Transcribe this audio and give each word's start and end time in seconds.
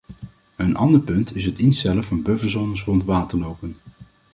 Een 0.55 0.75
ander 0.75 0.99
punt 1.01 1.35
is 1.35 1.45
het 1.45 1.59
instellen 1.59 2.03
van 2.03 2.21
bufferzones 2.21 2.83
rond 2.83 3.03
waterlopen. 3.03 3.77